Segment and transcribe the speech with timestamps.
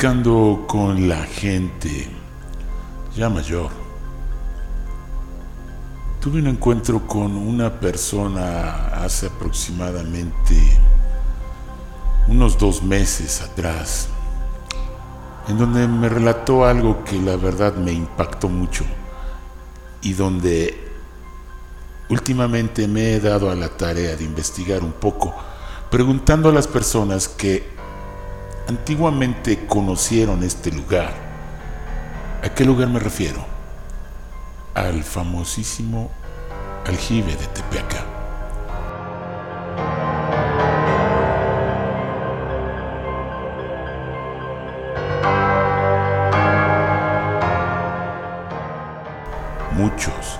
[0.00, 2.08] platicando con la gente.
[3.14, 3.70] Ya mayor,
[6.22, 10.56] tuve un encuentro con una persona hace aproximadamente
[12.28, 14.08] unos dos meses atrás,
[15.48, 18.84] en donde me relató algo que la verdad me impactó mucho
[20.00, 20.82] y donde
[22.08, 25.34] últimamente me he dado a la tarea de investigar un poco,
[25.90, 27.79] preguntando a las personas que
[28.70, 31.12] antiguamente conocieron este lugar.
[32.40, 33.44] ¿A qué lugar me refiero?
[34.74, 36.08] Al famosísimo
[36.86, 38.04] aljibe de Tepeaca.
[49.72, 50.38] Muchos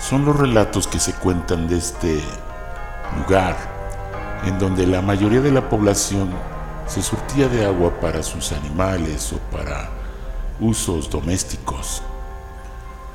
[0.00, 2.20] son los relatos que se cuentan de este
[3.16, 3.56] lugar,
[4.46, 6.57] en donde la mayoría de la población
[6.88, 9.90] se surtía de agua para sus animales o para
[10.58, 12.02] usos domésticos.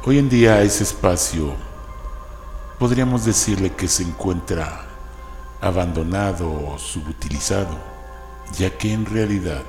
[0.05, 1.55] Hoy en día ese espacio
[2.77, 4.85] podríamos decirle que se encuentra
[5.59, 7.77] abandonado o subutilizado,
[8.57, 9.63] ya que en realidad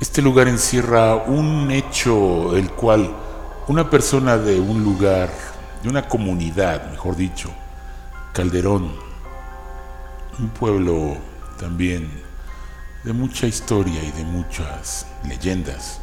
[0.00, 3.10] este lugar encierra un hecho el cual
[3.66, 5.30] una persona de un lugar,
[5.82, 7.50] de una comunidad, mejor dicho,
[8.32, 8.92] Calderón,
[10.38, 11.16] un pueblo
[11.58, 12.23] también
[13.04, 16.00] de mucha historia y de muchas leyendas.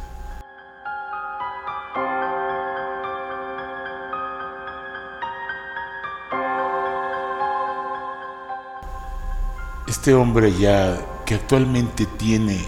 [9.88, 12.64] Este hombre ya que actualmente tiene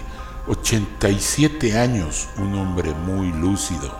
[0.47, 3.97] 87 años, un hombre muy lúcido,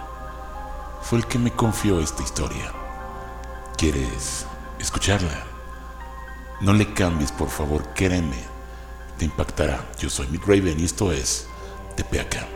[1.02, 2.74] fue el que me confió esta historia.
[3.78, 4.46] ¿Quieres
[4.80, 5.46] escucharla?
[6.60, 8.55] No le cambies, por favor, créeme
[9.18, 9.86] te impactará.
[10.00, 11.48] Yo soy Mick Raven y esto es
[11.96, 12.48] Tepeaca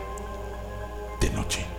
[1.21, 1.78] de noche.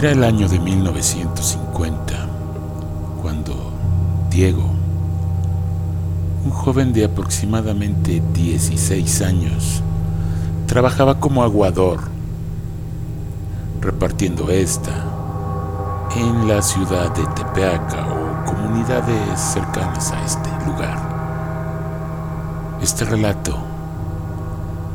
[0.00, 2.14] Era el año de 1950,
[3.20, 3.52] cuando
[4.30, 4.64] Diego,
[6.42, 9.82] un joven de aproximadamente 16 años,
[10.66, 12.00] trabajaba como aguador,
[13.82, 15.04] repartiendo esta
[16.16, 20.98] en la ciudad de Tepeaca o comunidades cercanas a este lugar.
[22.80, 23.54] Este relato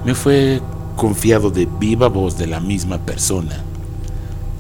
[0.04, 0.64] me fue
[0.96, 3.64] confiado de viva voz de la misma persona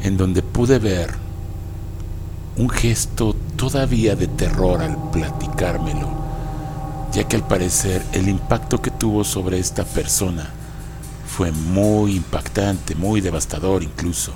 [0.05, 1.15] en donde pude ver
[2.57, 6.07] un gesto todavía de terror al platicármelo,
[7.11, 10.47] ya que al parecer el impacto que tuvo sobre esta persona
[11.27, 14.31] fue muy impactante, muy devastador incluso,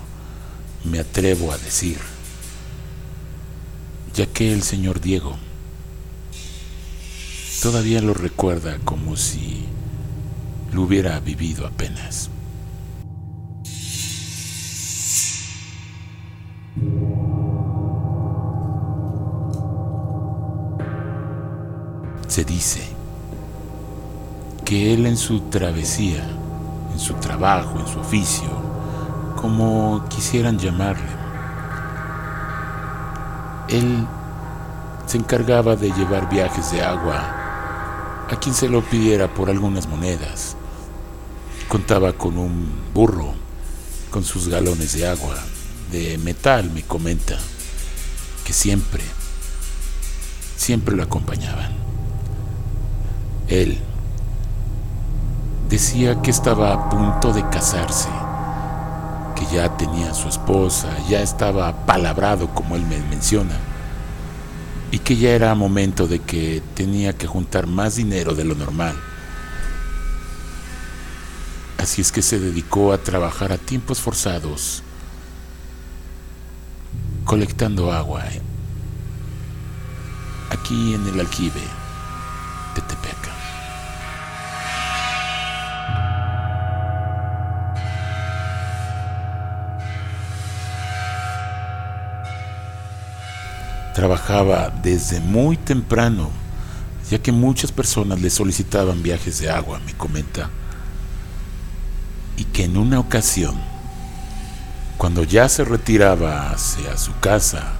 [0.86, 2.00] me atrevo a decir,
[4.16, 5.38] ya que el señor Diego
[7.62, 9.66] todavía lo recuerda como si
[10.74, 12.32] lo hubiera vivido apenas.
[22.40, 22.80] Se dice
[24.64, 26.24] que él en su travesía,
[26.90, 28.48] en su trabajo, en su oficio,
[29.36, 31.12] como quisieran llamarle,
[33.68, 34.08] él
[35.06, 40.56] se encargaba de llevar viajes de agua a quien se lo pidiera por algunas monedas.
[41.68, 43.34] Contaba con un burro,
[44.12, 45.36] con sus galones de agua,
[45.92, 47.38] de metal, me comenta,
[48.46, 49.04] que siempre,
[50.56, 51.79] siempre lo acompañaban.
[53.50, 53.78] Él
[55.70, 58.10] decía que estaba a punto de casarse,
[59.36, 63.56] que ya tenía su esposa, ya estaba palabrado como él me menciona,
[64.92, 68.96] y que ya era momento de que tenía que juntar más dinero de lo normal.
[71.78, 74.84] Así es que se dedicó a trabajar a tiempos forzados
[77.24, 78.42] colectando agua eh,
[80.50, 81.62] aquí en el aljibe
[82.76, 83.19] de Tepeca.
[94.00, 96.30] Trabajaba desde muy temprano,
[97.12, 100.50] ya que muchas personas le solicitaban viajes de agua, me comenta,
[102.38, 103.56] y que en una ocasión,
[104.98, 107.74] cuando ya se retiraba hacia su casa,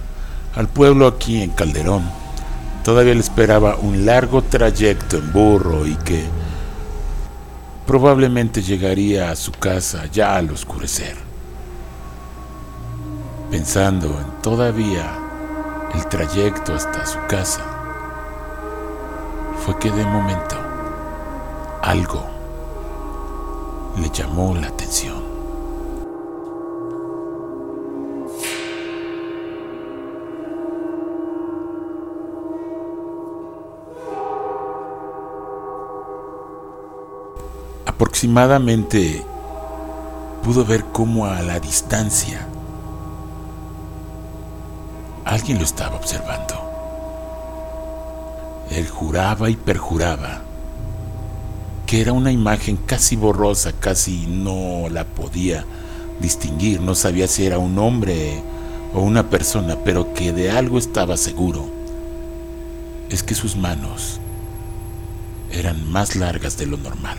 [0.54, 2.02] al pueblo aquí en Calderón,
[2.84, 6.26] todavía le esperaba un largo trayecto en burro y que
[7.86, 11.16] probablemente llegaría a su casa ya al oscurecer.
[13.50, 15.29] Pensando en todavía
[15.94, 17.62] el trayecto hasta su casa,
[19.64, 20.56] fue que de momento
[21.82, 22.24] algo
[23.96, 25.30] le llamó la atención.
[37.86, 39.24] Aproximadamente
[40.42, 42.46] pudo ver cómo a la distancia
[45.24, 46.54] alguien lo estaba observando.
[48.70, 50.42] Él juraba y perjuraba
[51.86, 55.64] que era una imagen casi borrosa, casi no la podía
[56.20, 58.42] distinguir, no sabía si era un hombre
[58.94, 61.68] o una persona, pero que de algo estaba seguro.
[63.08, 64.20] Es que sus manos
[65.50, 67.18] eran más largas de lo normal.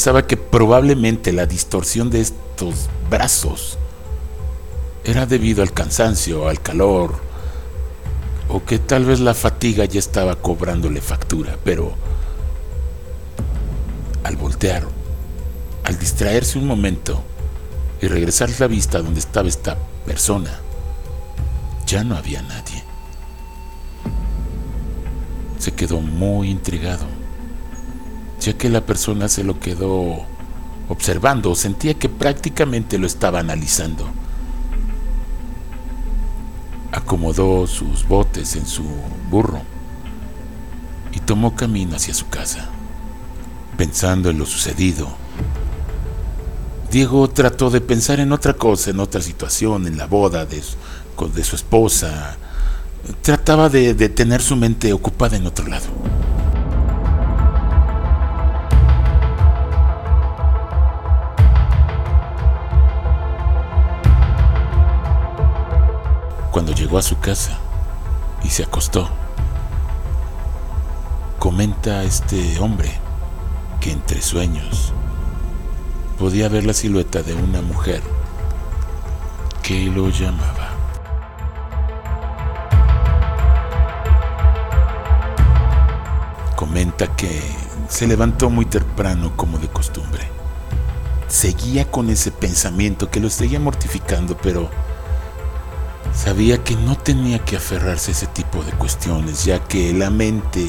[0.00, 3.76] Pensaba que probablemente la distorsión de estos brazos
[5.04, 7.16] era debido al cansancio, al calor,
[8.48, 11.92] o que tal vez la fatiga ya estaba cobrándole factura, pero
[14.24, 14.88] al voltear,
[15.84, 17.22] al distraerse un momento
[18.00, 19.76] y regresar la vista donde estaba esta
[20.06, 20.60] persona,
[21.84, 22.82] ya no había nadie.
[25.58, 27.19] Se quedó muy intrigado
[28.40, 30.24] ya que la persona se lo quedó
[30.88, 34.08] observando, sentía que prácticamente lo estaba analizando.
[36.90, 38.82] Acomodó sus botes en su
[39.30, 39.60] burro
[41.12, 42.68] y tomó camino hacia su casa.
[43.76, 45.08] Pensando en lo sucedido,
[46.90, 51.54] Diego trató de pensar en otra cosa, en otra situación, en la boda de su,
[51.54, 52.36] esposa.
[53.22, 55.86] Trataba de tener su mente ocupada en otro lado.
[66.90, 67.56] Llegó a su casa
[68.42, 69.08] y se acostó.
[71.38, 72.90] Comenta este hombre
[73.80, 74.92] que entre sueños
[76.18, 78.02] podía ver la silueta de una mujer
[79.62, 80.70] que lo llamaba.
[86.56, 87.40] Comenta que
[87.88, 90.24] se levantó muy temprano como de costumbre.
[91.28, 94.68] Seguía con ese pensamiento que lo seguía mortificando, pero
[96.22, 100.68] Sabía que no tenía que aferrarse a ese tipo de cuestiones, ya que la mente,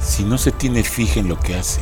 [0.00, 1.80] si no se tiene fija en lo que hace,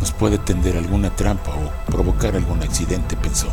[0.00, 3.48] nos puede tender alguna trampa o provocar algún accidente, pensó.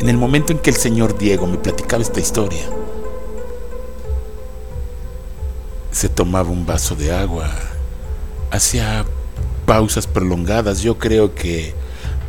[0.00, 2.64] En el momento en que el señor Diego me platicaba esta historia,
[5.92, 7.50] se tomaba un vaso de agua,
[8.50, 9.04] hacía
[9.66, 11.74] pausas prolongadas, yo creo que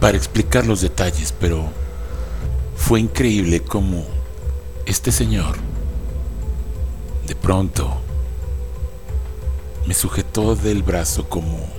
[0.02, 1.70] para explicar los detalles, pero
[2.76, 4.04] fue increíble cómo
[4.86, 5.56] este señor
[7.26, 8.02] de pronto
[9.88, 11.70] me sujetó del brazo como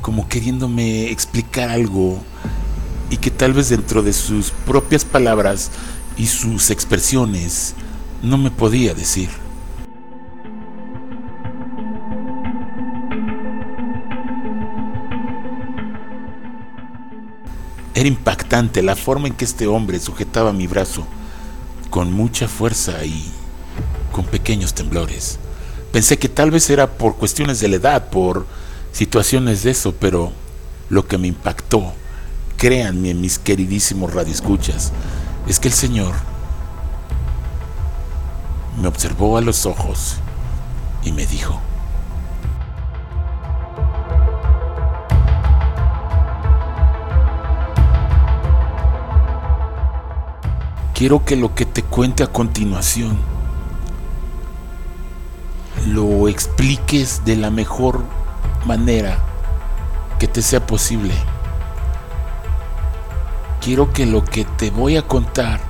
[0.00, 2.18] como queriéndome explicar algo
[3.10, 5.70] y que tal vez dentro de sus propias palabras
[6.16, 7.74] y sus expresiones
[8.22, 9.28] no me podía decir.
[17.94, 21.06] Era impactante la forma en que este hombre sujetaba mi brazo,
[21.90, 23.30] con mucha fuerza y
[24.12, 25.38] con pequeños temblores.
[25.92, 28.46] Pensé que tal vez era por cuestiones de la edad, por
[28.92, 30.32] situaciones de eso, pero
[30.88, 31.92] lo que me impactó
[32.60, 34.92] créanme mis queridísimos radioescuchas,
[35.48, 36.12] es que el Señor
[38.78, 40.16] me observó a los ojos
[41.02, 41.58] y me dijo,
[50.92, 53.16] quiero que lo que te cuente a continuación
[55.86, 58.04] lo expliques de la mejor
[58.66, 59.18] manera
[60.18, 61.14] que te sea posible.
[63.60, 65.60] Quiero que lo que te voy a contar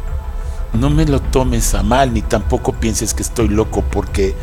[0.73, 4.37] no me lo tomes a mal ni tampoco pienses que estoy loco porque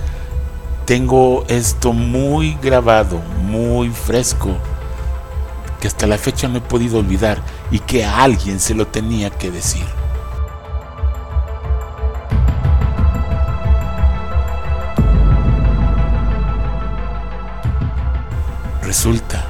[0.86, 4.50] tengo esto muy grabado, muy fresco,
[5.80, 9.30] que hasta la fecha no he podido olvidar y que a alguien se lo tenía
[9.30, 9.86] que decir.
[18.82, 19.46] Resulta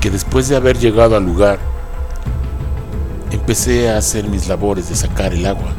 [0.00, 1.58] que después de haber llegado al lugar,
[3.30, 5.72] empecé a hacer mis labores de sacar el agua.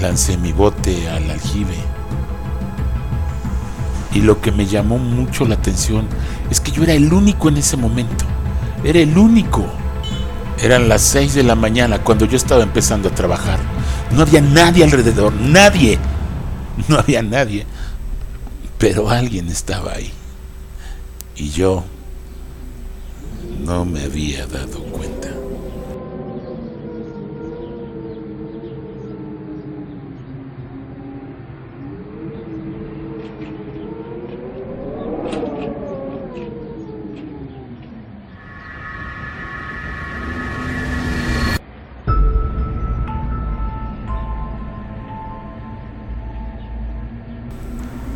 [0.00, 1.76] Lancé mi bote al aljibe.
[4.12, 6.06] Y lo que me llamó mucho la atención
[6.50, 8.24] es que yo era el único en ese momento.
[8.84, 9.64] Era el único.
[10.62, 13.58] Eran las 6 de la mañana cuando yo estaba empezando a trabajar.
[14.12, 15.98] No había nadie alrededor, nadie.
[16.88, 17.66] No había nadie.
[18.78, 20.12] Pero alguien estaba ahí
[21.38, 21.84] y yo
[23.64, 25.17] no me había dado cuenta.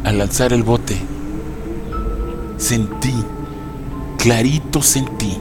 [0.05, 0.97] Al alzar el bote,
[2.57, 3.15] sentí,
[4.19, 5.39] clarito sentí,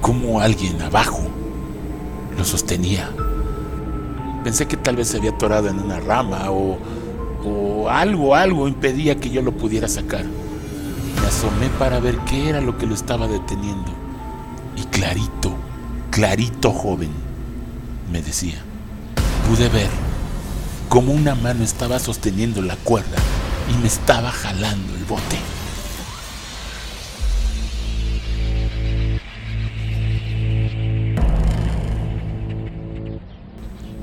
[0.00, 1.28] como alguien abajo
[2.38, 3.10] lo sostenía.
[4.44, 6.78] Pensé que tal vez se había atorado en una rama o,
[7.44, 10.24] o algo, algo impedía que yo lo pudiera sacar.
[10.24, 13.92] Me asomé para ver qué era lo que lo estaba deteniendo.
[14.74, 15.52] Y clarito,
[16.10, 17.10] clarito joven,
[18.10, 18.62] me decía,
[19.46, 20.07] pude ver
[20.88, 23.16] cómo una mano estaba sosteniendo la cuerda
[23.70, 25.38] y me estaba jalando el bote.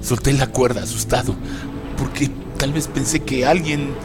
[0.01, 1.36] Solté la cuerda asustado,
[1.98, 3.96] porque tal vez pensé que alguien,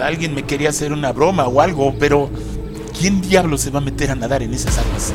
[0.00, 2.30] alguien me quería hacer una broma o algo, pero
[2.98, 5.12] ¿quién diablo se va a meter a nadar en esas aguas?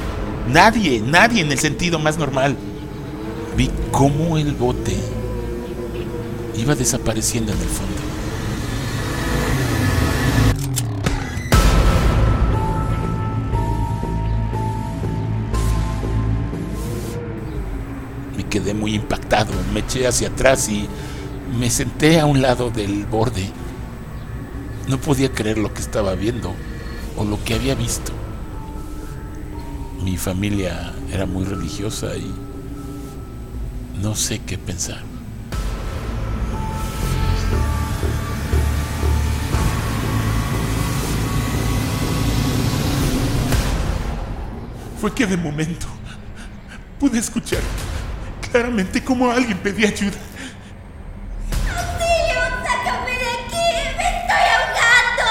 [0.50, 2.58] Nadie, nadie en el sentido más normal.
[3.56, 4.98] Vi cómo el bote
[6.56, 8.14] iba desapareciendo en el fondo.
[18.54, 19.52] quedé muy impactado.
[19.74, 20.88] Me eché hacia atrás y
[21.60, 23.50] me senté a un lado del borde.
[24.88, 26.54] No podía creer lo que estaba viendo
[27.18, 28.12] o lo que había visto.
[30.04, 32.32] Mi familia era muy religiosa y
[34.04, 35.13] no sé qué pensar.
[45.04, 45.86] Fue que de momento
[46.98, 47.60] pude escuchar
[48.50, 50.16] claramente como alguien pedía ayuda.
[51.68, 52.40] ¡Auxilio!
[52.64, 53.68] ¡Sácame de aquí!
[53.98, 55.28] ¡Me estoy ahogando!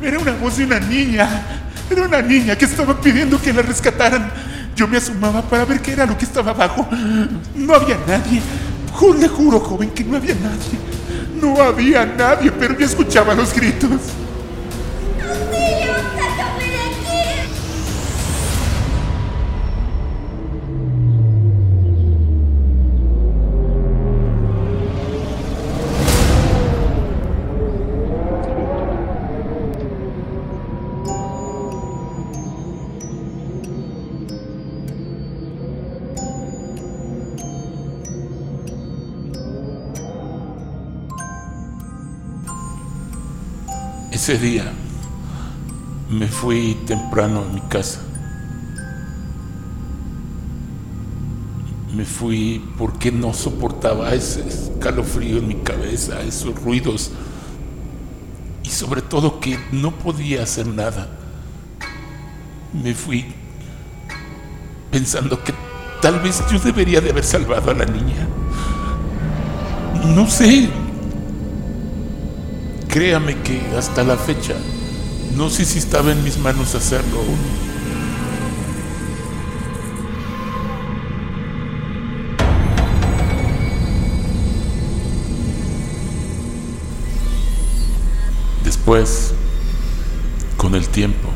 [0.00, 1.28] Era una voz de una niña.
[1.90, 4.32] Era una niña que estaba pidiendo que la rescataran.
[4.74, 6.88] Yo me asomaba para ver qué era lo que estaba abajo.
[7.54, 8.40] No había nadie.
[9.18, 10.78] Le juro, joven, que no había nadie.
[11.40, 14.00] No había nadie, pero yo escuchaba los gritos.
[44.24, 44.72] Ese día
[46.08, 48.00] me fui temprano a mi casa.
[51.94, 57.10] Me fui porque no soportaba ese escalofrío en mi cabeza, esos ruidos
[58.62, 61.06] y sobre todo que no podía hacer nada.
[62.72, 63.26] Me fui
[64.90, 65.52] pensando que
[66.00, 68.26] tal vez yo debería de haber salvado a la niña.
[70.16, 70.70] No sé.
[72.94, 74.54] Créame que hasta la fecha
[75.36, 77.24] no sé si estaba en mis manos hacerlo
[88.62, 89.34] Después,
[90.56, 91.30] con el tiempo,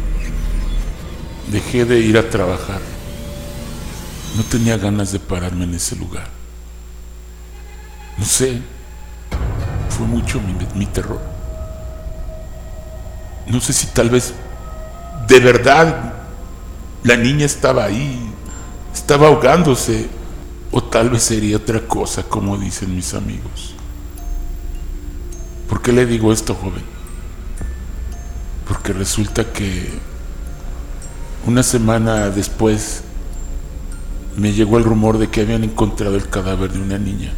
[1.51, 2.81] dejé de ir a trabajar.
[4.37, 6.29] No tenía ganas de pararme en ese lugar.
[8.17, 8.61] No sé,
[9.89, 10.41] fue mucho
[10.75, 11.38] mi, terror.
[13.49, 14.35] No sé si tal vez
[15.27, 16.15] de verdad
[17.03, 18.31] la niña estaba ahí,
[18.95, 20.09] estaba ahogándose,
[20.71, 23.75] o tal vez sería otra cosa, como dicen mis amigos.
[25.69, 26.99] ¿Por qué le digo esto, joven?
[28.69, 29.89] porque resulta que
[31.47, 33.03] una semana después
[34.37, 37.33] me llegó el rumor de que habían encontrado el cadáver de una niña,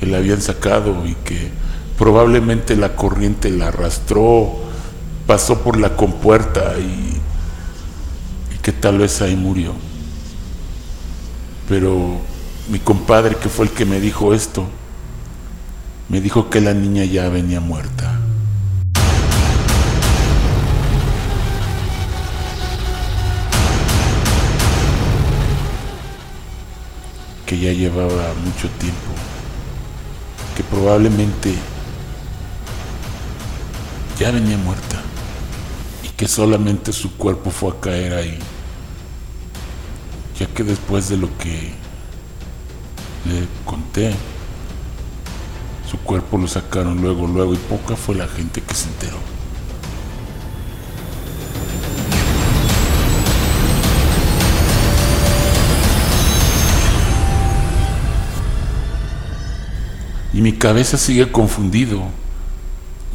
[0.00, 1.50] que la habían sacado y que
[1.98, 4.56] probablemente la corriente la arrastró,
[5.26, 7.20] pasó por la compuerta y,
[8.54, 9.72] y que tal vez ahí murió.
[11.68, 12.20] Pero
[12.68, 14.66] mi compadre, que fue el que me dijo esto,
[16.08, 18.12] me dijo que la niña ya venía muerta.
[27.44, 29.12] que ya llevaba mucho tiempo,
[30.56, 31.54] que probablemente
[34.18, 35.00] ya venía muerta
[36.16, 38.38] que solamente su cuerpo fue a caer ahí,
[40.38, 41.72] ya que después de lo que
[43.26, 44.14] le conté,
[45.90, 49.36] su cuerpo lo sacaron luego, luego y poca fue la gente que se enteró.
[60.36, 62.02] y mi cabeza sigue confundido.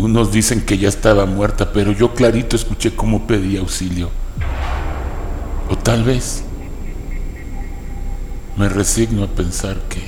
[0.02, 4.10] Unos dicen que ya estaba muerta, pero yo clarito escuché cómo pedía auxilio.
[5.70, 6.44] O tal vez
[8.58, 10.02] me resigno a pensar que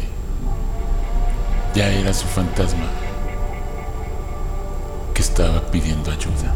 [1.76, 2.88] ya era su fantasma
[5.14, 6.56] que estaba pidiendo ayuda.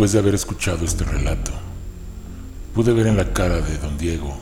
[0.00, 1.50] Después de haber escuchado este relato,
[2.74, 4.34] pude ver en la cara de don Diego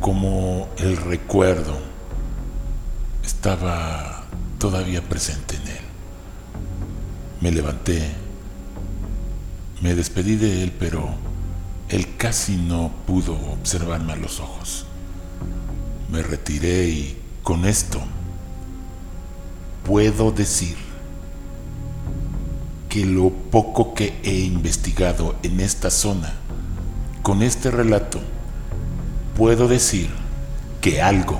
[0.00, 1.78] cómo el recuerdo
[3.24, 4.24] estaba
[4.58, 5.84] todavía presente en él.
[7.40, 8.02] Me levanté,
[9.80, 11.08] me despedí de él, pero
[11.88, 14.86] él casi no pudo observarme a los ojos.
[16.10, 18.00] Me retiré y con esto
[19.84, 20.87] puedo decir
[22.88, 26.32] que lo poco que he investigado en esta zona,
[27.22, 28.20] con este relato,
[29.36, 30.08] puedo decir
[30.80, 31.38] que algo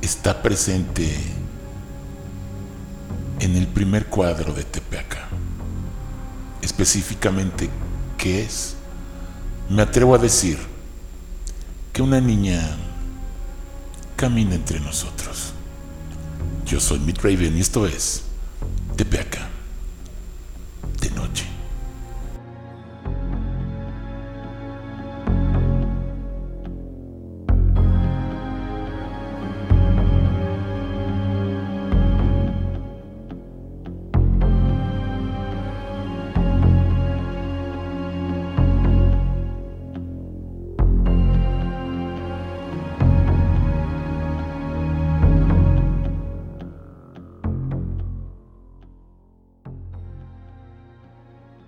[0.00, 1.14] está presente
[3.40, 5.28] en el primer cuadro de Tepeaca.
[6.62, 7.68] Específicamente,
[8.16, 8.76] ¿qué es?
[9.68, 10.58] Me atrevo a decir
[11.92, 12.76] que una niña
[14.16, 15.52] camina entre nosotros.
[16.66, 18.29] Yo soy Mitt Raven y esto es
[19.04, 19.49] de